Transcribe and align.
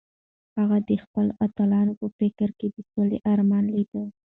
هغه 0.57 0.77
د 0.89 0.91
خپلو 1.03 1.31
اتلانو 1.45 1.93
په 2.01 2.07
فکر 2.17 2.49
کې 2.59 2.67
د 2.69 2.77
سولې 2.91 3.17
ارمان 3.33 3.65
لیده. 3.75 4.03